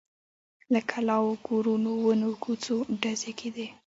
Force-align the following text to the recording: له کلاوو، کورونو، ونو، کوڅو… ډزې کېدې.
له 0.73 0.79
کلاوو، 0.91 1.39
کورونو، 1.47 1.91
ونو، 2.05 2.29
کوڅو… 2.43 2.77
ډزې 3.01 3.31
کېدې. 3.39 3.67